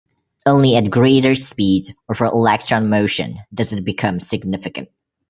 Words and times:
Only 0.47 0.75
at 0.77 0.89
greater 0.89 1.35
speeds, 1.35 1.93
or 2.07 2.15
for 2.15 2.25
electron 2.25 2.89
motion, 2.89 3.37
does 3.53 3.71
it 3.71 3.85
become 3.85 4.19
significant. 4.19 4.89